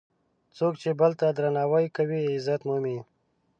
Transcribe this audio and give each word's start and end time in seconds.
څوک 0.57 0.73
چې 0.81 0.89
بل 0.99 1.11
ته 1.19 1.27
درناوی 1.37 1.85
کوي، 1.97 2.21
عزت 2.35 2.61
مومي. 2.67 2.97